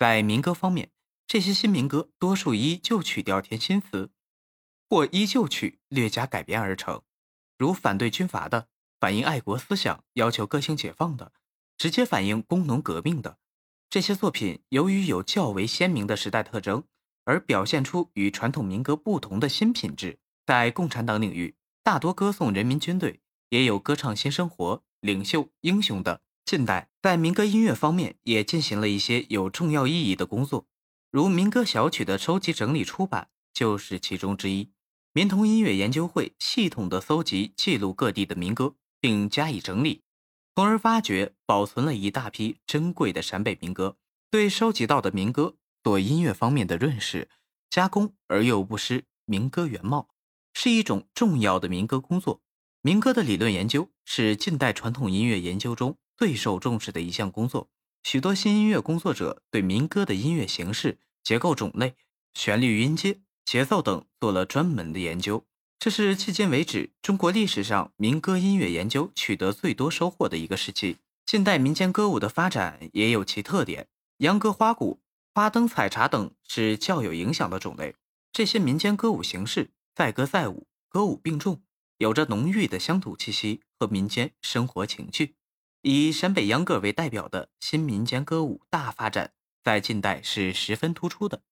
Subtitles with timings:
[0.00, 0.92] 在民歌方面，
[1.26, 4.10] 这些新民歌多数依旧曲调填新词，
[4.88, 7.02] 或依旧曲略加改编而成，
[7.58, 8.68] 如反对军阀的、
[8.98, 11.32] 反映爱国思想、要求个性解放的、
[11.76, 13.36] 直接反映工农革命的。
[13.90, 16.84] 这些作品由于有较为鲜明的时代特征，
[17.26, 20.18] 而表现出与传统民歌不同的新品质。
[20.46, 23.20] 在共产党领域，大多歌颂人民军队，
[23.50, 26.22] 也有歌唱新生活、领袖、英雄的。
[26.50, 30.66] 近代在民歌音乐方面也进行了一些有重要意义的工作，
[31.12, 34.72] 如民歌小曲的收集整理出版就是其中之一。
[35.12, 40.02] 民童音乐研究会系统地搜集记录各地的民歌，并加以整理，
[40.56, 43.96] 从而发掘保存了一大批珍贵的陕北民歌。
[44.28, 47.28] 对收集到的民歌做音乐方面的润饰、
[47.70, 50.08] 加工，而又不失民歌原貌，
[50.54, 52.42] 是一种重要的民歌工作。
[52.82, 55.96] 民歌的理论研究是近代传统音乐研究中。
[56.20, 57.70] 最受重视的一项工作，
[58.02, 61.94] 许多新音乐工作者对民歌的音乐形式、结构种类、
[62.34, 65.46] 旋律音阶、节奏等做了专门的研究。
[65.78, 70.98] 这是迄今为止中国历史上民歌音乐研究取得最多收获的一个时期。
[71.24, 75.00] 近代民间歌舞的发展也有其特点，秧歌、花鼓、
[75.32, 77.94] 花灯、采茶等是较有影响的种类。
[78.30, 81.62] 这些民间歌舞形式载歌载舞，歌舞并重，
[81.96, 85.36] 有着浓郁的乡土气息和民间生活情趣。
[85.82, 91.42] 以陕北秧歌为代表的新民间歌舞大发展，在近代是十分突出的。